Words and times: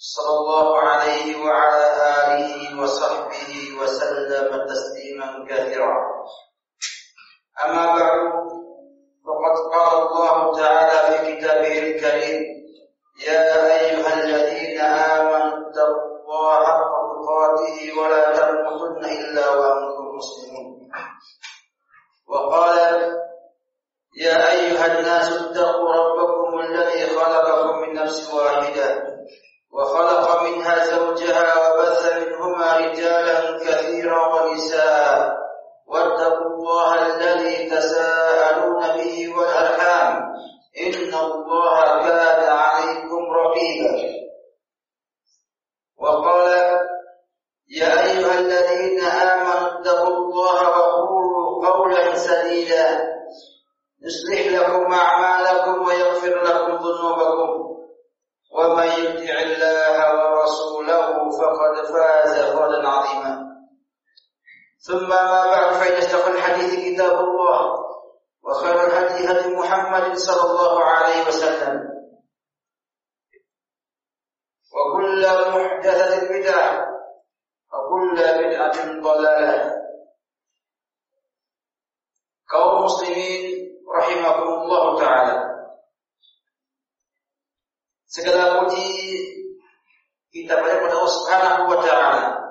صلى 0.00 0.32
الله 0.38 0.78
عليه 0.80 1.44
وعلى 1.44 1.84
آله 2.24 2.82
وصحبه 2.82 3.52
وسلم 3.82 4.66
تسليما 4.66 5.44
كثيرا. 5.48 5.96
أما 7.64 7.86
بعد 7.86 8.20
فقد 9.24 9.56
قال 9.74 9.92
الله 10.06 10.56
تعالى 10.56 11.18
في 11.18 11.36
كتابه 11.36 11.78
الكريم 11.78 12.40
يا 13.28 13.44
أيها 13.80 14.12
الذين 14.24 14.80
آمنوا 14.80 15.68
اتقوا 15.68 16.04
الله 16.16 16.64
حق 16.64 16.94
تقاته 17.12 17.76
ولا 18.00 18.24
تموتن 18.36 19.04
إلا 19.04 19.48
وأنتم 19.48 20.04
مسلمون. 20.16 20.90
وقال 22.28 22.76
يا 24.16 24.52
أيها 24.52 24.86
الناس 24.98 25.28
اتقوا 25.32 25.92
ربكم 25.92 26.58
الذي 26.58 27.06
خلقكم 27.06 27.78
من 27.78 27.94
نفس 27.94 28.34
واحدة. 28.34 28.88
وخلق 29.72 30.42
منها 30.42 30.84
زوجها 30.84 31.68
وبث 31.68 32.12
منهما 32.16 32.76
رجالا 32.76 33.58
كثيرا 33.58 34.34
ونساء. 34.34 35.36
واتقوا 35.86 36.46
الله 36.46 37.06
الذي 37.06 37.70
تساءلون 37.70 38.80
به 38.96 39.34
والأرحام. 39.38 40.14
إن 40.86 41.14
الله 41.14 41.86
كان 42.08 42.40
عليكم 42.48 43.22
رقيبا. 43.40 43.94
وقال 45.98 46.52
يا 47.68 47.92
أيها 48.06 48.38
الذين 48.38 49.00
آمنوا 49.04 49.80
اتقوا 49.80 50.16
الله 50.16 50.60
وقولوا 50.78 51.66
قولا 51.68 52.14
سديدا. 52.14 53.10
يصلح 54.02 54.60
لكم 54.60 54.92
أعمالكم 54.92 55.86
ويغفر 55.86 56.42
لكم 56.42 56.72
ذنوبكم 56.86 57.50
ومن 58.56 58.86
يطع 58.86 59.36
الله 59.42 59.96
ورسوله 60.14 61.30
فقد 61.38 61.74
فاز 61.92 62.32
فوزا 62.52 62.88
عظيما 62.88 63.34
ثم 64.80 65.08
ما 65.08 65.44
بعد 65.44 65.74
فإن 65.74 65.98
أصدق 65.98 66.26
الحديث 66.26 66.72
كتاب 66.74 67.16
الله 67.20 67.60
وخير 68.42 68.76
الهدي 68.86 69.18
هدي 69.28 69.48
محمد 69.54 70.16
صلى 70.16 70.44
الله 70.50 70.84
عليه 70.84 71.18
وسلم. 71.28 71.74
وكل 74.72 75.22
محدثة 75.26 76.14
بدعة 76.28 76.70
وكل 77.72 78.16
بدعة 78.16 78.76
ضلالة. 79.02 79.80
kaum 82.50 82.82
muslimin 82.82 83.70
rahimakumullah 83.86 84.98
taala 84.98 85.36
segala 88.10 88.66
puji 88.66 88.90
kita 90.34 90.58
pada 90.58 90.82
Allah 90.82 91.06
Subhanahu 91.06 91.62
wa 91.70 91.78
taala. 91.78 92.49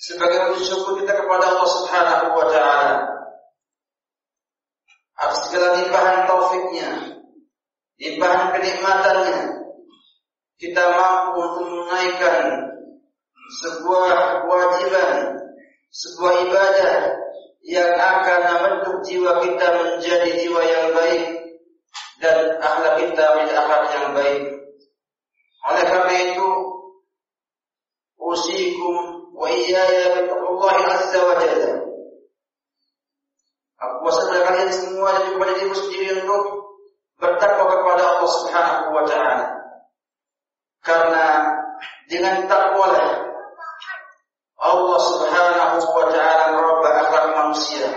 Sebagai 0.00 0.56
wujud 0.56 0.96
kita 1.04 1.12
kepada 1.12 1.44
Allah 1.52 1.68
Subhanahu 1.68 2.26
wa 2.32 2.46
taala 2.48 2.92
atas 5.20 5.40
segala 5.52 5.76
limpahan 5.76 6.24
taufiknya 6.24 6.90
limpahan 8.00 8.56
kenikmatannya 8.56 9.40
kita 10.56 10.84
mampu 10.96 11.36
untuk 11.36 11.64
menunaikan 11.68 12.36
sebuah 13.60 14.48
kewajiban 14.48 15.36
sebuah 15.92 16.34
ibadah 16.48 16.92
yang 17.60 17.92
akan 17.92 18.40
membentuk 18.56 18.96
jiwa 19.04 19.44
kita 19.44 19.66
menjadi 19.84 20.30
jiwa 20.32 20.62
yang 20.64 20.96
baik 20.96 21.24
dan 22.24 22.56
akhlak 22.56 23.04
kita 23.04 23.24
menjadi 23.36 23.52
akhlak 23.58 23.84
yang 23.92 24.08
baik. 24.16 24.42
Oleh 25.60 25.84
karena 25.84 26.14
itu, 26.32 26.48
usikum 28.16 29.19
iyaya 29.48 30.28
Allah 30.28 30.74
azza 30.92 31.20
wa 31.24 31.34
jalla. 31.40 31.72
Aku 33.80 33.96
kepada 34.04 34.38
kalian 34.44 34.70
semua 34.76 35.08
dan 35.16 35.32
kepada 35.32 35.52
diriku 35.56 35.76
sendiri 35.80 36.20
untuk 36.20 36.44
bertakwa 37.16 37.64
kepada 37.72 38.02
Allah 38.04 38.28
Subhanahu 38.28 38.88
wa 38.92 39.04
taala. 39.08 39.46
Karena 40.84 41.26
dengan 42.12 42.44
takwalah 42.44 43.30
Allah 44.60 45.00
Subhanahu 45.00 45.76
wa 45.80 46.06
taala 46.12 46.44
merubah 46.52 46.92
akhlak 47.08 47.26
manusia 47.32 47.88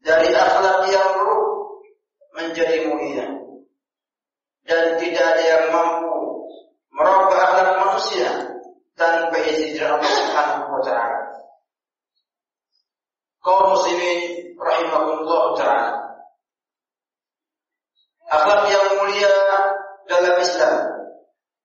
dari 0.00 0.32
akhlak 0.32 0.88
yang 0.88 1.08
buruk 1.20 1.44
menjadi 2.32 2.88
mulia 2.88 3.28
dan 4.64 4.96
tidak 4.96 5.24
ada 5.36 5.42
yang 5.44 5.64
mampu 5.68 6.48
merubah 6.96 7.38
akhlak 7.44 7.76
manusia 7.76 8.30
tanpa 8.96 9.36
izin 9.42 9.76
dari 9.76 9.88
Allah 9.88 10.12
Subhanahu 10.12 10.72
wa 10.72 10.82
taala. 10.86 11.20
Kaum 13.42 13.74
muslimin 13.74 14.20
rahimahumullah 14.54 15.44
taala. 15.58 15.92
Akhlak 18.32 18.62
yang 18.70 18.86
mulia 19.02 19.34
dalam 20.08 20.36
Islam 20.40 20.76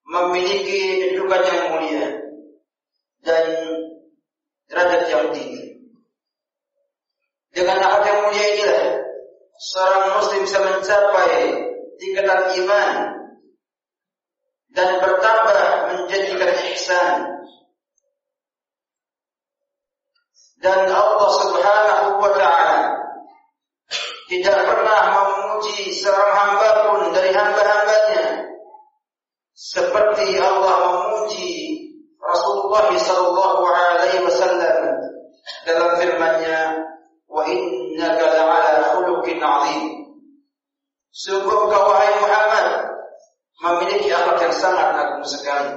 memiliki 0.07 0.81
kedudukan 1.03 1.43
yang 1.47 1.65
mulia 1.77 2.07
dan 3.23 3.45
derajat 4.71 5.03
yang 5.11 5.27
tinggi. 5.35 5.63
Dengan 7.57 7.81
akhlak 7.81 8.05
yang 8.05 8.19
mulia 8.29 8.45
inilah 8.53 8.85
seorang 9.57 10.21
muslim 10.21 10.45
bisa 10.45 10.61
mencapai 10.61 11.57
tingkatan 11.97 12.53
iman 12.61 12.93
dan 14.77 15.01
bertambah 15.01 15.61
menjadikan 15.89 16.53
ihsan. 16.69 17.13
Dan 20.61 20.85
Allah 20.85 21.29
Subhanahu 21.33 22.21
wa 22.21 22.31
taala 22.37 22.81
tidak 24.29 24.57
pernah 24.69 25.01
memuji 25.17 25.97
seorang 25.97 26.33
hamba 26.37 26.69
pun 26.85 27.09
dari 27.09 27.33
hamba-hambanya 27.33 28.53
seperti 29.57 30.37
Allah 30.37 30.77
memuji 30.93 31.49
Rasulullah 32.21 32.93
sallallahu 32.93 33.63
alaihi 33.65 34.21
wasallam 34.21 34.77
dalam 35.65 35.89
firman-Nya 35.97 36.87
wa 37.27 37.43
innaka 37.47 38.23
la'ala 38.23 38.95
khuluqin 38.95 39.39
'azim. 39.43 39.83
Sungguh 41.11 41.59
kau 41.71 41.83
wahai 41.91 42.13
Muhammad 42.21 42.67
memiliki 43.57 44.13
akhlak 44.13 44.37
yang 44.43 44.55
sangat 44.55 44.89
agung 44.95 45.25
sekali. 45.25 45.73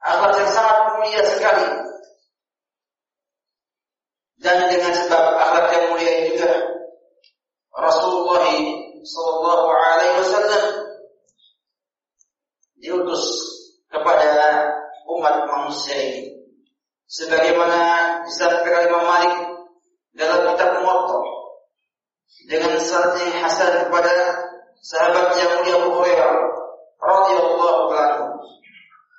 Akhlak 0.00 0.34
yang 0.40 0.50
sangat 0.50 0.78
mulia 0.96 1.22
sekali. 1.26 1.66
Dan 4.38 4.70
dengan 4.70 4.94
sebab 4.94 5.24
akhlak 5.36 5.66
yang 5.74 5.84
mulia 5.92 6.12
juga 6.30 6.50
Rasulullah 7.74 8.46
sallallahu 9.04 9.66
alaihi 9.70 10.16
wasallam 10.22 10.64
diutus 12.78 13.24
kepada 13.90 14.70
umat 15.12 15.44
manusia 15.50 15.96
ini. 15.98 16.24
Sebagaimana 17.08 17.80
disampaikan 18.28 18.88
Imam 18.88 19.04
Malik 19.04 19.34
dalam 20.16 20.52
kitab 20.52 20.80
Muwatta 20.80 21.18
dengan 22.48 22.80
sanad 22.80 23.16
yang 23.20 23.44
hasan 23.44 23.88
kepada 23.88 24.14
sahabat 24.80 25.36
yang 25.36 25.60
mulia 25.60 25.74
Abu 25.76 25.88
Hurairah 26.00 26.34
radhiyallahu 26.96 27.92
anhu. 27.92 28.26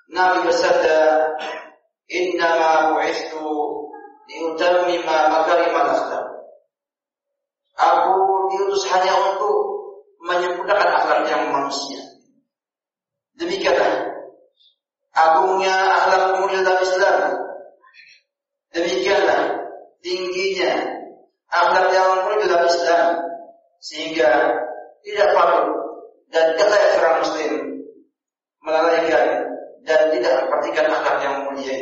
Nabi 0.10 0.50
bersabda, 0.50 0.98
"Innama 2.10 2.98
bu'ithu 2.98 3.46
liutammima 4.26 5.18
makarimal 5.30 5.94
akhlak." 5.94 6.26
Aku 7.80 8.16
diutus 8.52 8.84
hanya 8.90 9.14
untuk 9.14 9.58
menyempurnakan 10.26 10.90
akhlak 11.00 11.22
yang 11.30 11.54
manusia. 11.54 12.02
Demikianlah 13.38 14.10
agungnya 15.14 15.76
akhlak 16.02 16.44
mulia 16.44 16.60
dalam 16.66 16.82
Islam. 16.84 17.18
Demikianlah 18.74 19.59
tingginya. 20.04 20.74
Akhlak 21.50 21.90
yang 21.90 22.30
mulia 22.30 22.46
dalam 22.46 22.70
Islam 22.70 23.08
sehingga 23.82 24.32
tidak 25.02 25.34
perlu 25.34 25.66
dan 26.30 26.54
layak 26.62 26.90
seorang 26.94 27.18
muslim 27.26 27.54
melalaikan 28.62 29.28
dan 29.82 30.14
tidak 30.14 30.34
memperhatikan 30.46 30.86
akhlak 30.94 31.18
yang 31.26 31.36
mulia. 31.50 31.78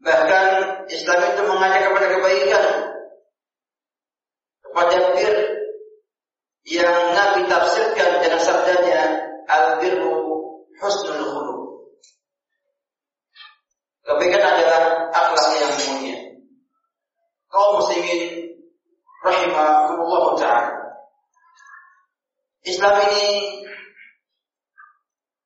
Bahkan 0.00 0.46
Islam 0.90 1.20
itu 1.30 1.42
mengajak 1.46 1.80
kepada 1.92 2.06
kebaikan, 2.10 2.66
kepada 4.64 4.96
bir 5.14 5.34
yang 6.66 6.96
Nabi 7.12 7.46
tafsirkan 7.46 8.10
dengan 8.24 8.40
sabdanya 8.40 9.00
al-birru 9.46 10.16
husnul 10.80 11.20
khuluq. 11.20 11.60
Kebaikan 14.08 14.42
adalah 14.42 14.82
akhlak 15.12 15.46
yang 15.60 15.72
mulia. 15.84 16.18
Kaum 17.50 17.82
muslimin 17.82 18.56
rahimahumullah 19.20 20.24
taala. 20.40 20.80
Islam 22.64 22.94
ini 23.08 23.26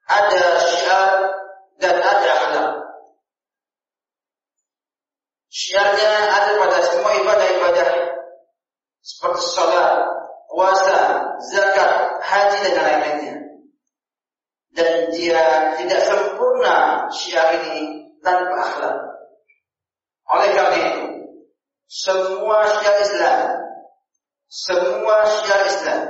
ada 0.05 0.43
syiar 0.69 1.11
dan 1.81 1.97
ada 2.03 2.31
akhlak. 2.45 2.71
Syiarnya 5.55 6.11
ada 6.35 6.53
pada 6.59 6.79
semua 6.83 7.15
ibadah-ibadah 7.15 7.91
seperti 9.05 9.45
salat, 9.53 10.09
puasa, 10.49 11.01
zakat, 11.53 11.93
haji 12.25 12.59
dan 12.73 12.85
lain-lainnya. 12.89 13.37
Dan 14.75 14.93
dia 15.13 15.77
tidak 15.77 16.01
sempurna 16.09 17.07
syiar 17.13 17.61
ini 17.61 18.09
tanpa 18.25 18.57
akhlak. 18.65 18.97
Oleh 20.25 20.51
karena 20.57 20.79
itu, 20.89 21.05
semua 21.85 22.65
syiar 22.81 22.97
Islam, 23.05 23.41
semua 24.49 25.17
syiar 25.29 25.63
Islam 25.69 26.01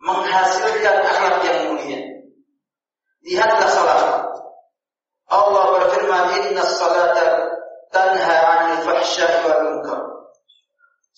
menghasilkan 0.00 0.96
akhlak 1.04 1.36
yang 1.44 1.60
mulia. 1.68 2.00
Lihatlah 3.28 3.68
salat. 3.68 4.02
Allah 5.28 5.64
berfirman, 5.76 6.32
"Inna 6.48 6.64
salata 6.64 7.52
tanha 7.92 8.36
'anil 8.40 8.88
fahsya'i 8.88 9.44
wal 9.44 9.62
munkar." 9.68 10.17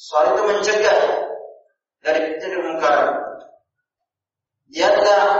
Salat 0.00 0.32
itu 0.32 0.42
mencegah 0.48 0.98
dari 2.00 2.40
dari 2.40 2.56
munkar. 2.56 3.20
Lihatlah 4.72 5.39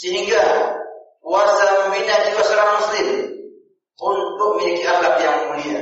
Sehingga 0.00 0.40
puasa 1.20 1.84
membina 1.84 2.16
jiwa 2.24 2.40
seorang 2.40 2.72
muslim 2.80 3.08
untuk 4.00 4.48
memiliki 4.56 4.88
akhlak 4.88 5.20
yang 5.20 5.36
mulia. 5.52 5.80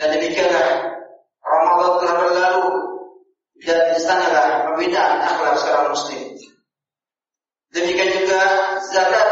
Dan 0.00 0.16
demikianlah 0.16 0.88
Ramadan 1.44 1.92
telah 2.00 2.16
berlalu 2.16 2.68
dan 3.60 3.92
di 3.92 4.00
sanalah 4.00 4.72
pembinaan 4.72 5.20
akhlak 5.20 5.60
seorang 5.60 5.92
muslim. 5.92 6.32
Demikian 7.76 8.24
juga 8.24 8.40
zakat 8.88 9.28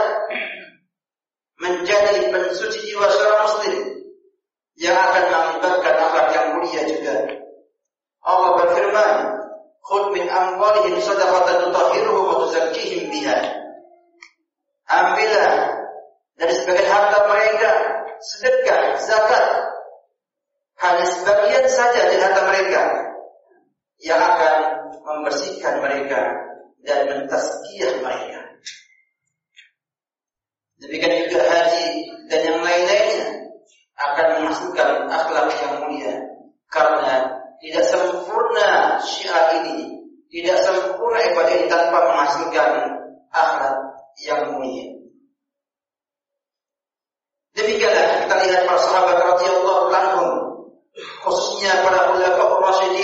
menjadi 1.56 2.28
pensuci 2.28 2.92
jiwa 2.92 3.08
seorang 3.08 3.42
muslim 3.48 3.76
yang 4.76 4.92
akan 5.00 5.24
mengakibatkan 5.32 5.96
akhlak 5.96 6.28
yang 6.36 6.46
mulia 6.60 6.82
juga. 6.84 7.16
Allah 8.20 8.50
berfirman, 8.60 9.12
"Khudh 9.86 10.10
min 10.10 10.26
amwalihim 10.26 10.98
shadaqatan 10.98 11.70
tutahhiruhum 11.70 12.24
wa 12.26 12.36
tuzakkihim 12.42 13.08
biha." 13.14 13.38
Ambillah 14.86 15.54
dari 16.38 16.54
sebagian 16.58 16.90
harta 16.90 17.18
mereka 17.30 17.70
sedekah, 18.22 18.98
zakat 19.02 19.46
hanya 20.76 21.06
sebagian 21.08 21.66
saja 21.70 22.02
di 22.10 22.16
harta 22.20 22.42
mereka 22.50 22.82
yang 24.02 24.20
akan 24.20 24.54
membersihkan 25.06 25.80
mereka 25.80 26.20
dan 26.84 27.08
mentazkiyah 27.08 28.04
mereka. 28.04 28.40
Demikian 30.76 31.24
juga 31.26 31.40
haji 31.48 31.86
dan 32.28 32.40
yang 32.44 32.60
lain-lainnya 32.60 33.26
akan 33.96 34.26
menghasilkan 34.38 34.90
akhlak 35.08 35.48
yang 35.56 35.72
mulia 35.80 36.14
karena 36.68 37.32
tidak 37.60 37.84
sempurna 37.88 39.00
syiar 39.00 39.62
ini, 39.64 40.00
tidak 40.32 40.56
sempurna 40.64 41.20
ibadah 41.32 41.54
ini 41.56 41.66
tanpa 41.68 41.98
menghasilkan 42.04 42.70
akhlak 43.32 43.76
yang 44.24 44.56
mulia. 44.56 44.96
Demikianlah 47.56 48.28
kita 48.28 48.34
lihat 48.36 48.62
para 48.68 48.80
sahabat 48.84 49.16
radhiyallahu 49.16 49.88
anhum 49.88 50.30
khususnya 51.24 51.84
para 51.84 52.12
ulama 52.12 52.56
Rasyidin 52.68 52.95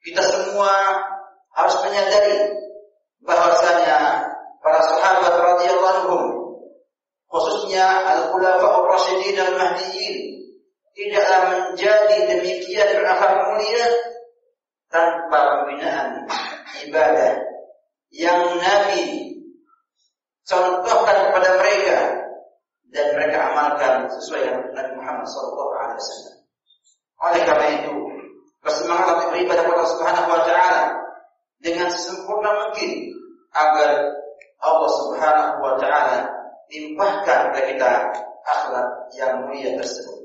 kita 0.00 0.22
semua 0.24 0.72
harus 1.52 1.76
menyadari 1.84 2.56
bahwasanya 3.20 4.26
para 4.60 4.80
sahabat 4.80 5.34
radhiyallahu 5.34 5.92
anhum 5.92 6.24
khususnya 7.28 7.84
al-khulafa 8.08 8.64
ar-rasyidin 8.64 9.36
al-mahdiyyin 9.38 10.16
tidaklah 10.96 11.40
menjadi 11.52 12.16
demikian 12.32 12.88
berakhlak 12.96 13.34
mulia 13.48 13.86
tanpa 14.90 15.38
pembinaan 15.62 16.26
ibadah 16.88 17.32
yang 18.10 18.58
Nabi 18.58 19.30
contohkan 20.42 21.30
kepada 21.30 21.50
mereka 21.62 21.98
dan 22.90 23.06
mereka 23.14 23.38
amalkan 23.54 24.10
sesuai 24.10 24.50
dengan 24.50 24.66
Nabi 24.74 24.92
Muhammad 24.98 25.26
SAW. 25.30 26.42
Oleh 27.22 27.42
karena 27.46 27.66
itu, 27.78 27.94
bersemangatlah 28.60 29.32
beribadah 29.32 29.64
kepada 29.64 29.84
Subhanahu 29.88 30.28
Wa 30.28 30.40
Taala 30.44 30.82
dengan 31.60 31.88
sempurna 31.92 32.50
mungkin 32.66 32.90
agar 33.52 33.90
Allah 34.60 34.90
Subhanahu 35.04 35.54
Wa 35.60 35.74
Taala 35.80 36.18
limpahkan 36.70 37.38
kepada 37.50 37.66
kita 37.66 37.90
akhlak 38.46 38.88
yang 39.18 39.48
mulia 39.48 39.74
tersebut. 39.76 40.18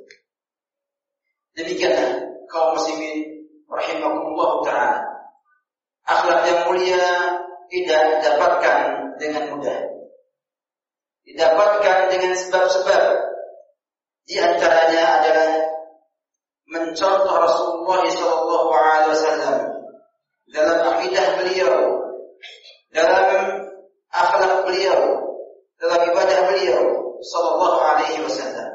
Demikianlah 1.55 2.21
kaum 2.51 2.75
muslimin 2.75 3.47
rahimakumullah 3.65 4.51
taala. 4.67 4.99
Akhlak 6.05 6.41
yang 6.45 6.59
mulia 6.69 7.05
tidak 7.71 8.01
didapatkan 8.19 8.79
dengan 9.17 9.43
mudah 9.55 9.95
didapatkan 11.25 11.97
dengan 12.13 12.33
sebab-sebab 12.37 13.03
di 14.29 14.37
antaranya 14.37 15.03
adalah 15.21 15.49
mencontoh 16.65 17.35
Rasulullah 17.35 18.01
sallallahu 18.09 18.69
alaihi 18.73 19.75
dalam 20.53 20.79
akidah 20.95 21.27
beliau, 21.41 21.73
dalam 22.93 23.27
akhlak 24.09 24.53
beliau, 24.69 24.99
dalam 25.81 25.99
ibadah 26.09 26.39
beliau 26.49 26.81
sallallahu 27.21 27.79
alaihi 27.81 28.23
wasallam. 28.23 28.69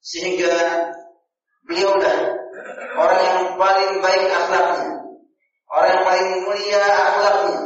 Sehingga 0.00 0.52
beliaulah 1.68 2.18
orang 2.96 3.22
yang 3.24 3.40
paling 3.60 3.92
baik 4.00 4.24
akhlaknya, 4.30 4.88
orang 5.68 5.90
yang 5.92 6.04
paling 6.04 6.28
mulia 6.48 6.84
akhlaknya, 6.86 7.60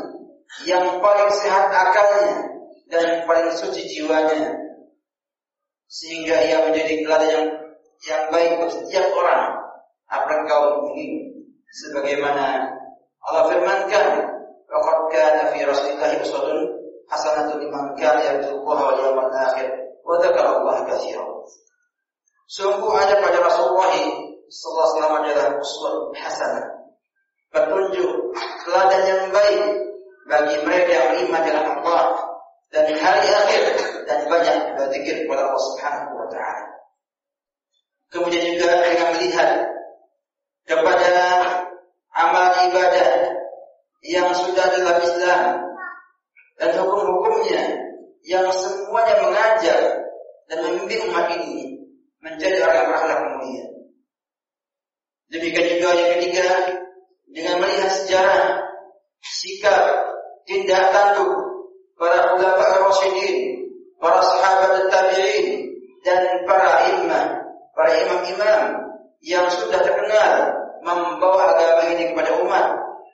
yang 0.66 0.84
paling 0.98 1.30
sehat 1.38 1.70
akalnya, 1.70 2.52
dan 2.90 3.24
paling 3.24 3.50
suci 3.56 3.88
jiwanya 3.88 4.62
sehingga 5.92 6.36
ia 6.48 6.64
menjadi 6.64 7.04
teladan 7.04 7.28
yang 7.28 7.46
yang 8.02 8.30
baik 8.34 8.58
untuk 8.58 8.70
setiap 8.82 9.06
orang 9.14 9.62
apa 10.10 10.32
kau 10.50 10.90
ingin 10.92 11.32
sebagaimana 11.70 12.68
Allah 13.22 13.42
firmankan 13.48 14.06
laqad 14.66 14.98
kana 15.14 15.42
fi 15.54 15.62
rasulillahi 15.62 16.20
uswatun 16.26 16.58
hasanatun 17.06 17.62
liman 17.62 17.94
kana 17.94 18.20
yarjullaha 18.20 18.82
wal 18.92 18.98
yawmal 18.98 19.30
akhir 19.30 19.70
wa 20.02 20.18
dzakara 20.18 20.50
Allah 20.58 20.76
katsiran 20.90 21.30
sungguh 22.50 22.92
ada 22.92 23.22
pada 23.22 23.38
Rasulullah 23.40 23.94
sallallahu 24.50 24.50
alaihi 24.50 24.94
wasallam 24.98 25.14
adalah 25.22 25.46
uswatun 25.62 26.04
hasanah 26.18 26.66
petunjuk 27.52 28.10
teladan 28.66 29.02
yang 29.06 29.22
baik 29.30 29.64
bagi 30.26 30.56
mereka 30.64 30.90
yang 30.90 31.08
beriman 31.14 31.42
dengan 31.44 31.64
Allah 31.78 32.04
dan 32.72 32.88
hari 32.96 33.28
akhir 33.28 33.62
dan 34.08 34.18
banyak 34.26 34.56
berzikir 34.80 35.24
kepada 35.24 35.52
Allah 35.52 35.64
Subhanahu 35.72 36.14
wa 36.16 36.28
taala. 36.32 36.81
Kemudian 38.12 38.44
juga 38.54 38.76
dengan 38.84 39.08
melihat 39.16 39.50
kepada 40.68 41.12
amal 42.12 42.52
ibadah 42.68 43.10
yang 44.04 44.28
sudah 44.36 44.66
dalam 44.68 44.98
Islam 45.00 45.42
dan 46.60 46.70
hukum-hukumnya 46.76 47.62
yang 48.22 48.46
semuanya 48.52 49.16
mengajar 49.24 49.80
dan 50.46 50.58
membimbing 50.60 51.08
umat 51.08 51.32
ini 51.40 51.80
menjadi 52.22 52.62
orang 52.62 52.76
yang 52.76 52.88
berakhlak 52.92 53.20
mulia. 53.32 53.66
Demikian 55.32 55.66
juga 55.80 55.90
yang 55.96 56.10
ketiga 56.20 56.48
dengan 57.32 57.54
melihat 57.64 57.90
sejarah 57.90 58.44
sikap 59.24 59.82
tindak 60.44 60.92
tanduk 60.92 61.32
para 61.96 62.36
ulama 62.36 62.90
rasyidin, 62.90 63.66
para 63.96 64.20
sahabat 64.20 64.90
tabi'in 64.92 65.72
dan 66.04 66.44
para 66.44 66.92
imam, 67.00 67.41
para 67.72 67.92
imam-imam 68.04 68.62
yang 69.22 69.46
sudah 69.48 69.80
terkenal 69.80 70.32
membawa 70.82 71.54
agama 71.56 71.94
ini 71.94 72.10
kepada 72.10 72.42
umat 72.42 72.66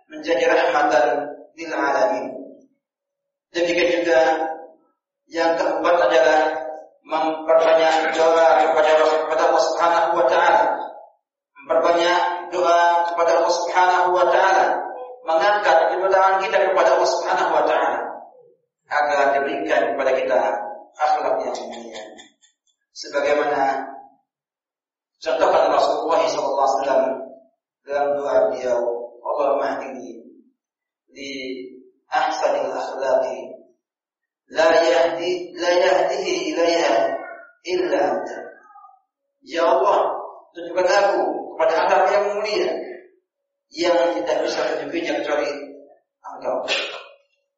menjadi 0.08 0.44
rahmatan 0.48 1.06
lil 1.54 1.72
alamin. 1.72 2.26
Demikian 3.52 4.04
juga 4.04 4.20
yang 5.28 5.56
keempat 5.56 5.96
adalah 6.08 6.40
memperbanyak 7.04 8.12
doa 8.16 8.48
kepada 8.64 8.90
kepada 9.28 9.42
Allah 9.52 9.64
Subhanahu 9.72 10.10
wa 10.16 10.26
taala. 10.28 10.64
Memperbanyak 11.60 12.20
doa 12.48 12.80
kepada 13.12 13.30
Allah 13.40 13.52
Subhanahu 13.52 14.08
wa 14.16 14.26
taala, 14.32 14.66
mengangkat 15.28 15.76
kedudukan 15.92 16.34
kita 16.44 16.58
kepada 16.72 16.88
Allah 16.96 17.10
Subhanahu 17.12 17.52
wa 17.52 17.64
taala 17.68 18.00
agar 18.88 19.36
diberikan 19.36 19.92
kepada 19.92 20.12
kita 20.16 20.38
akhlak 20.96 21.36
yang 21.44 21.52
mulia. 21.68 22.02
Sebagaimana 22.96 23.84
Contohkan 25.18 25.74
Rasulullah 25.74 26.30
SAW 26.30 26.78
dalam 27.82 28.08
doa 28.14 28.36
beliau, 28.50 28.78
Allah 29.18 29.50
mahdini 29.58 30.22
di 31.10 31.30
ahsanil 32.06 32.70
akhlaqi 32.70 33.38
la 34.54 34.70
yahdi 34.78 35.58
la 35.58 35.72
yahdihi 35.74 36.54
ilaiha 36.54 36.94
illa 37.66 37.98
anta. 38.14 38.38
Ya 39.42 39.66
Allah, 39.66 40.06
tunjukkan 40.54 40.86
aku 40.86 41.22
kepada 41.54 41.74
akhlak 41.82 42.04
yang 42.14 42.24
mulia 42.38 42.70
yang 43.74 43.98
tidak 44.22 44.46
bisa 44.46 44.60
menunjukinya 44.64 45.12
kecuali 45.18 45.50
Engkau. 46.22 46.58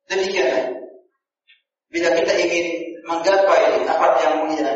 Demikianlah. 0.09 0.81
Bila 1.90 2.09
kita 2.17 2.33
ingin 2.40 2.67
menggapai 3.05 3.85
akhlak 3.85 4.14
yang 4.25 4.35
mulia, 4.49 4.71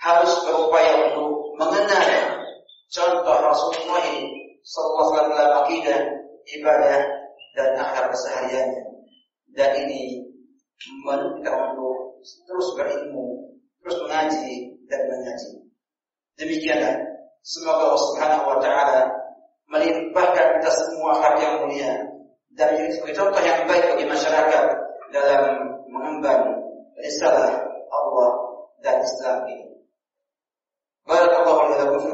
harus 0.00 0.32
berupaya 0.48 1.12
untuk 1.12 1.49
mengenal 1.60 2.08
contoh 2.88 3.36
Rasulullah 3.44 4.06
SAW 4.64 5.28
dalam 5.28 5.50
akidah, 5.64 6.00
ibadah, 6.56 6.98
dan 7.52 7.68
akhlak 7.76 8.08
kesehariannya. 8.16 8.84
Dan 9.52 9.70
ini 9.84 10.24
kita 10.80 11.50
untuk 11.52 12.24
terus 12.24 12.68
berilmu, 12.78 13.52
terus 13.84 13.96
mengaji 14.08 14.72
dan 14.88 15.00
mengaji. 15.04 15.52
Demikianlah. 16.40 16.96
Semoga 17.40 17.88
Allah 17.88 18.02
Subhanahu 18.04 18.44
wa 18.52 18.58
taala 18.60 19.00
melimpahkan 19.72 20.60
kita 20.60 20.70
semua 20.76 21.16
hak 21.24 21.40
yang 21.40 21.64
mulia 21.64 21.92
dan 22.52 22.76
menjadi 22.76 23.00
sebagai 23.00 23.16
contoh 23.16 23.40
yang 23.40 23.64
baik 23.64 23.84
bagi 23.96 24.06
masyarakat 24.08 24.64
dalam 25.08 25.42
mengemban 25.88 26.40
risalah 27.00 27.64
Allah 27.88 28.30
dan 28.84 29.00
Islam 29.00 29.36
ini. 29.48 29.79
لكم 31.84 31.98
في 31.98 32.06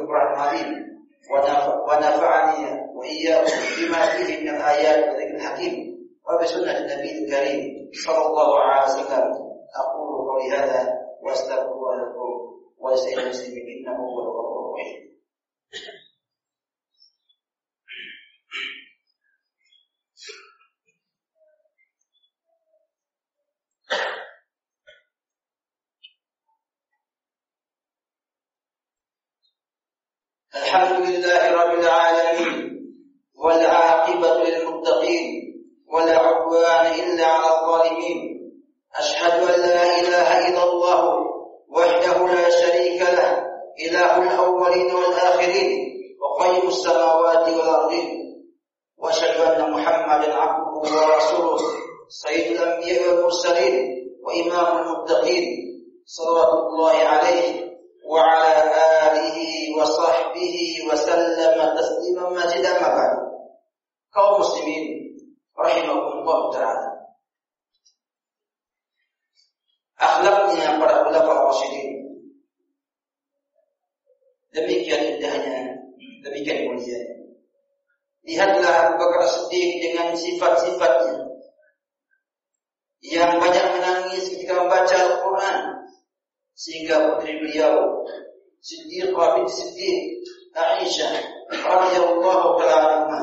ونفعني 1.88 2.86
وإياكم 2.94 3.52
بما 3.78 4.00
فيه 4.06 4.40
من 4.42 4.48
الآيات 4.56 5.04
والذكر 5.04 5.34
الحكيم 5.36 5.96
وبسنة 6.28 6.78
النبي 6.78 7.24
الكريم 7.24 7.90
صلى 8.06 8.26
الله 8.26 8.60
عليه 8.60 8.84
وسلم. 8.84 9.32
أقول 9.76 10.28
قولي 10.28 10.50
هذا 10.56 10.98
وأستغفر 11.22 11.72
الله 11.72 11.96
لكم 11.96 12.56
ولسائر 12.78 13.18
المسلمين 13.20 13.66
إنه 13.78 13.96
هو 13.96 14.20
الغفور 14.22 14.66
الرحيم. 14.66 15.16
الحمد 30.56 31.06
لله 31.10 31.52
رب 31.52 31.78
العالمين 31.78 32.56
والعاقبة 33.44 34.34
للمتقين 34.44 35.26
ولا 35.92 36.18
عدوان 36.18 36.86
إلا 36.86 37.26
على 37.26 37.46
الظالمين. 37.56 38.18
أشهد 38.98 39.42
أن 39.54 39.60
لا 39.60 40.00
إله 40.00 40.48
إلا 40.48 40.64
الله 40.64 41.00
وحده 41.70 42.18
لا 42.34 42.50
شريك 42.50 43.00
له 43.02 43.44
إله 43.88 44.22
الأولين 44.22 44.94
والآخرين 44.94 45.70
وقيم 46.22 46.68
السماوات 46.68 47.48
والأرضين. 47.48 48.08
وأشهد 48.98 49.40
أن 49.40 49.70
محمدا 49.70 50.34
عبده 50.34 50.80
ورسوله 50.80 51.58
سيد 52.08 52.46
الأنبياء 52.56 53.08
والمرسلين 53.08 53.74
وإمام 54.24 54.78
المتقين. 54.78 55.44
صلوات 56.06 56.48
الله 56.48 56.92
عليه 56.92 57.65
وعلى 58.05 58.63
آله 59.07 59.37
وصحبه 59.77 60.55
وسلم 60.91 61.57
تسليما 61.77 62.23
مزيدا 62.29 62.73
ما 62.81 62.89
بعد 62.95 63.31
kaum 64.11 64.43
muslimin 64.43 65.15
rahimahumullah 65.55 66.39
taala 66.51 66.89
akhlaknya 69.95 70.75
para 70.83 71.07
ulama 71.07 71.47
rasyidin 71.47 72.19
demikian 74.51 75.15
indahnya 75.15 75.79
demikian 76.27 76.67
mulia 76.67 76.99
lihatlah 78.27 78.91
Abu 78.91 78.93
Bakar 78.99 79.23
Siddiq 79.31 79.79
dengan 79.79 80.11
sifat-sifatnya 80.13 81.31
yang 83.01 83.39
banyak 83.39 83.65
menangis 83.79 84.27
ketika 84.29 84.59
membaca 84.59 84.93
Al-Quran 84.93 85.57
sehingga 86.56 87.12
putri 87.12 87.36
beliau 87.36 88.02
Siddiqah 88.64 89.38
bin 89.38 89.46
Siddiq 89.46 90.24
Aisyah 90.56 91.12
radhiyallahu 91.52 92.56
taala 92.56 93.20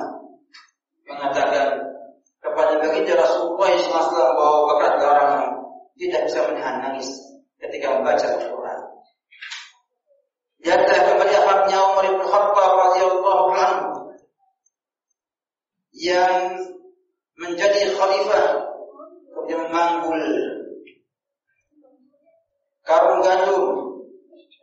mengatakan 1.10 1.82
kepada 2.40 2.78
baginda 2.78 3.18
Rasulullah 3.18 3.74
SAW 3.74 4.38
bahwa 4.38 4.60
bakal 4.78 4.92
orang 5.02 5.36
tidak 5.98 6.22
bisa 6.30 6.40
menahan 6.48 6.78
nangis 6.86 7.10
ketika 7.58 7.98
membaca 7.98 8.26
Al-Quran. 8.38 8.80
Dan 10.64 10.80
telah 10.88 11.04
kembali 11.12 11.34
akhlaknya 11.34 11.78
Umar 11.82 12.06
bin 12.08 12.24
Khattab 12.24 12.72
radhiyallahu 12.72 13.46
anhu 13.52 13.90
yang 15.92 16.36
menjadi 17.36 17.98
khalifah 17.98 18.46
kemudian 19.34 19.60
memanggul 19.68 20.22
karung 22.84 23.24
gandum 23.24 23.66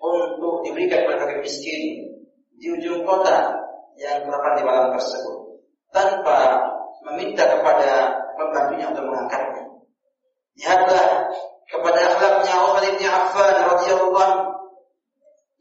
untuk 0.00 0.54
diberikan 0.64 1.04
kepada 1.04 1.24
fakir 1.24 1.40
miskin 1.44 1.82
di 2.60 2.66
ujung 2.72 3.04
kota 3.04 3.56
yang 3.96 4.24
terdapat 4.24 4.52
di 4.60 4.62
malam 4.64 4.88
tersebut 4.96 5.36
tanpa 5.92 6.64
meminta 7.04 7.44
kepada 7.48 8.16
pembantunya 8.36 8.88
untuk 8.92 9.04
mengangkatnya. 9.08 9.64
Lihatlah 10.56 11.08
kepada 11.68 12.00
akhlaknya 12.16 12.54
Umar 12.64 12.84
bin 12.84 13.08
Affan 13.08 13.54
radhiyallahu 13.64 14.36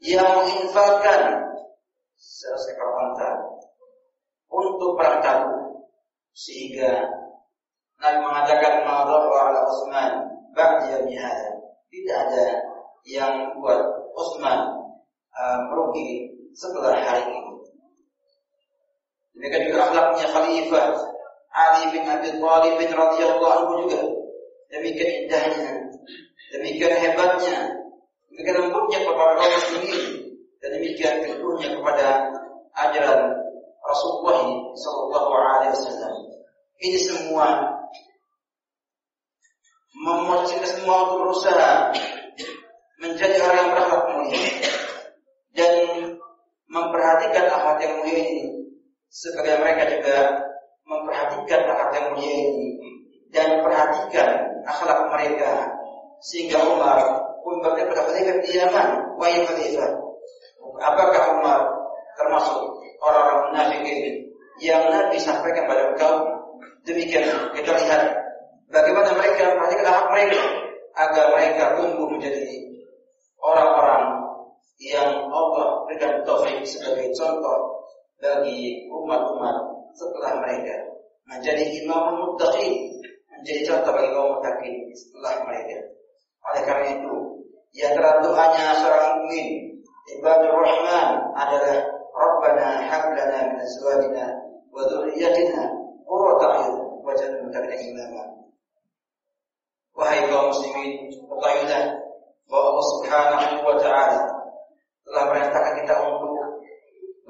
yang 0.00 0.28
menginfakkan 0.40 1.22
seekor 2.16 2.90
unta 2.96 3.30
untuk 4.48 4.96
perang 4.96 5.20
Tabuk 5.20 5.88
sehingga 6.32 7.04
Nabi 8.00 8.18
mengatakan 8.24 8.84
ma 8.88 9.04
ala 9.04 9.60
Utsman 9.68 10.12
ba'da 10.56 11.04
tidak 11.90 12.16
ada 12.30 12.46
yang 13.02 13.34
buat 13.58 13.82
Utsman 14.14 14.58
uh, 15.34 15.58
merugi 15.70 16.30
setelah 16.54 16.94
hari 17.02 17.26
ini. 17.26 17.52
Demikian 19.34 19.72
juga 19.72 19.90
akhlaknya 19.90 20.26
Khalifah 20.30 20.88
Ali 21.50 21.82
bin 21.90 22.06
Abi 22.06 22.30
Thalib 22.38 22.78
radhiyallahu 22.78 23.50
anhu 23.50 23.72
juga. 23.86 24.00
Demikian 24.70 25.26
indahnya, 25.26 25.70
demikian 26.54 26.94
hebatnya, 26.94 27.74
demikian 28.30 28.56
lembutnya 28.70 29.02
kepada 29.02 29.32
kaum 29.34 29.50
muslimin 29.50 30.02
dan 30.62 30.68
demikian 30.78 31.14
teguhnya 31.26 31.68
kepada 31.74 32.06
ajaran 32.78 33.34
Rasulullah 33.82 34.46
sallallahu 34.78 35.30
alaihi 35.34 35.74
wasallam. 35.74 36.14
Ini 36.78 36.98
semua 37.02 37.79
memotivasi 39.94 40.80
semua 40.80 40.96
untuk 41.06 41.16
berusaha 41.26 41.90
menjadi 43.00 43.36
orang 43.42 43.58
yang 43.58 43.70
berakhlak 43.74 44.04
mulia 44.12 44.44
dan 45.56 45.74
memperhatikan 46.70 47.44
akhlak 47.50 47.78
yang 47.82 47.94
mulia 47.98 48.20
ini 48.22 48.46
sebagai 49.10 49.58
mereka 49.58 49.82
juga 49.90 50.18
memperhatikan 50.86 51.60
akhlak 51.66 51.90
yang 51.96 52.06
mulia 52.14 52.34
ini 52.34 52.68
dan 53.34 53.48
perhatikan 53.66 54.28
akhlak 54.66 55.00
mereka 55.10 55.52
sehingga 56.20 56.60
Umar 56.68 57.00
pun 57.40 57.64
berkata 57.64 57.88
kepada 57.88 58.12
Khalifah 58.12 58.36
di 58.44 58.50
Yaman, 58.52 58.88
wahai 59.16 59.40
Khalifah, 59.48 59.90
apakah 60.84 61.22
Umar 61.40 61.60
termasuk 62.20 62.60
orang-orang 63.00 63.40
munafik 63.48 63.80
ini 63.80 64.28
yang 64.60 64.84
Nabi 64.92 65.16
sampaikan 65.16 65.64
pada 65.64 65.82
engkau? 65.96 66.14
Demikian 66.84 67.52
kita 67.56 67.72
lihat 67.76 68.19
bagaimana 68.70 69.10
mereka? 69.14 69.54
Memperhatikan 69.54 69.84
akhlak 69.84 70.06
mereka. 70.14 70.42
Agar 70.90 71.24
mereka 71.34 71.64
tumbuh 71.78 72.08
menjadi 72.10 72.42
orang-orang 73.38 74.04
yang 74.82 75.30
Allah 75.30 75.86
berikan 75.86 76.24
taufik 76.26 76.66
sebagai 76.66 77.12
contoh 77.14 77.86
bagi 78.18 78.90
umat-umat 78.90 79.56
setelah 79.94 80.40
mereka. 80.42 80.76
Menjadi 81.30 81.62
imam 81.84 82.18
muttaqin. 82.18 82.90
Menjadi 83.38 83.60
contoh 83.70 83.92
bagi 83.94 84.10
kaum 84.10 84.28
muttaqin 84.38 84.74
setelah 84.94 85.34
mereka. 85.46 85.78
Oleh 86.40 86.62
karena 86.64 86.86
itu 86.96 87.14
yang 87.70 87.94
hanya 88.02 88.74
seorang 88.82 89.22
mukmin 89.22 89.78
ibadur 90.18 90.58
rahman 90.58 91.22
adalah 91.38 91.78
Rabbana 92.10 92.82
hab 92.90 93.14
lana 93.14 93.46
min 93.46 93.58
azwajina 93.62 94.26
wa 94.74 94.82
dhurriyyatina 94.90 95.70
qurrata 96.02 96.46
a'yun 96.58 96.76
waj'alna 97.06 97.76
imama 97.78 98.39
wahai 100.10 100.26
kaum 100.26 100.50
muslimin 100.50 101.06
ketahuilah 101.06 101.82
bahwa 102.50 102.66
Allah 102.66 102.86
Subhanahu 102.98 103.62
wa 103.62 103.76
taala 103.78 104.18
telah 105.06 105.24
merintahkan 105.30 105.74
kita 105.78 105.94
untuk 106.02 106.34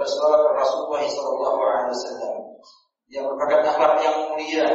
bersolawat 0.00 0.56
Rasulullah 0.56 1.04
SAW 1.92 2.56
yang 3.12 3.28
merupakan 3.28 3.60
akhlak 3.68 4.00
yang 4.00 4.16
mulia 4.32 4.68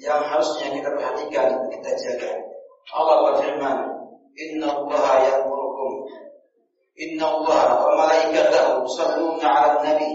yang 0.00 0.24
harusnya 0.24 0.80
kita 0.80 0.88
perhatikan 0.96 1.60
kita 1.76 1.90
jaga. 2.08 2.40
Allah 2.96 3.16
berfirman, 3.28 3.84
Inna 4.32 4.72
Allah 4.72 5.04
ya'murukum 5.28 5.92
Inna 6.96 7.24
Allah 7.36 7.84
wa 7.84 7.92
malaikatahu 8.00 8.88
salluna 8.96 9.44
'alan 9.44 9.84
nabi 9.84 10.08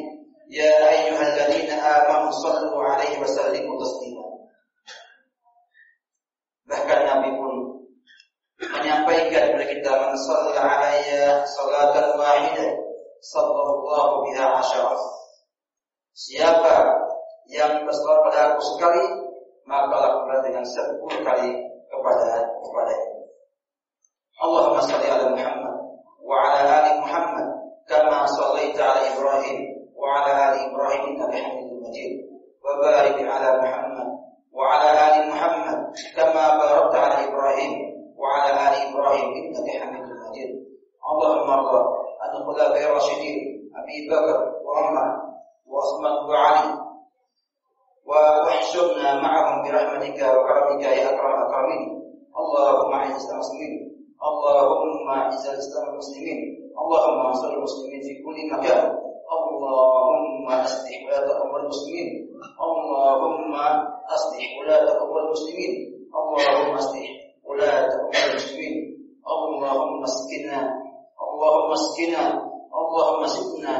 ya 0.50 0.74
ayyuhalladzina 0.90 1.78
amanu 1.78 2.34
sallu 2.34 2.82
'alaihi 2.82 3.22
wa 3.22 3.30
sallimu 3.30 3.78
taslima. 3.78 4.32
Bahkan 6.72 7.00
Nabi 7.04 7.30
pun 7.36 7.54
menyampaikan 8.64 9.60
kita 10.12 10.20
man 10.20 10.20
shalla 10.20 10.60
alayya 10.60 11.48
salatan 11.48 12.08
wahidah. 12.20 12.72
Sallallahu 13.22 14.26
biha 14.26 14.46
asyara. 14.60 14.98
Siapa 16.12 16.76
yang 17.54 17.86
bersolat 17.86 18.20
pada 18.28 18.40
aku 18.52 18.62
sekali, 18.76 19.06
maka 19.70 19.94
Allah 19.94 20.42
dengan 20.42 20.66
sepuluh 20.66 21.22
kali 21.22 21.50
kepada 21.88 22.30
kepada 22.50 22.96
Allahumma 24.42 24.82
salli 24.82 25.06
ala 25.06 25.30
Muhammad 25.38 25.71
اللهم 63.12 63.56
أصلح 64.16 64.48
ولاة 64.60 65.04
أمور 65.04 65.20
المسلمين. 65.26 65.74
اللهم 66.16 66.74
أصلح 66.76 67.08
ولاة 67.46 67.88
أمور 67.88 68.24
المسلمين. 68.32 68.78
اللهم 69.28 70.04
اسقنا 70.04 70.60
اللهم 71.22 71.72
اسقنا 71.72 72.24
اللهم 72.72 73.28
سقنا 73.28 73.76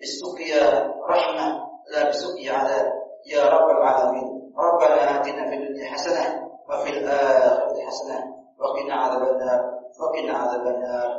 بسقيا 0.00 0.64
رحمة. 1.10 1.46
لا 1.92 2.08
بسقيا 2.08 2.52
عذاب. 2.52 2.86
يا 3.26 3.42
رب 3.48 3.68
العالمين. 3.70 4.28
ربنا 4.58 5.20
آتنا 5.20 5.42
في 5.50 5.54
الدنيا 5.54 5.90
حسنة 5.90 6.24
وفي 6.68 6.90
الآخرة 6.90 7.86
حسنة. 7.86 8.18
وقنا 8.58 8.94
عذاب 8.94 9.22
النار. 9.22 9.60
وقنا 10.00 10.32
عذاب 10.38 10.66
النار. 10.66 11.10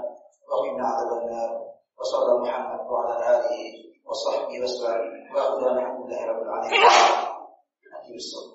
وقنا 0.49 0.83
عذاب 0.87 1.11
النار. 1.21 1.51
وصلى 1.99 2.31
محمد 2.41 2.81
وعلى 2.91 3.15
آله 3.35 3.61
وصحبه 4.07 4.55
وسلم. 4.63 5.35
وأخذنا 5.35 5.71
الحمد 5.71 5.99
لله 6.05 6.21
رب 6.25 6.41
العالمين. 6.41 7.32
useful. 8.09 8.52